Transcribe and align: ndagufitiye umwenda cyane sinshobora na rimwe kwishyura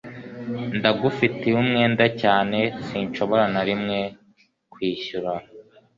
ndagufitiye 0.77 1.55
umwenda 1.63 2.05
cyane 2.21 2.59
sinshobora 2.85 3.43
na 3.53 3.61
rimwe 3.67 3.99
kwishyura 4.73 5.31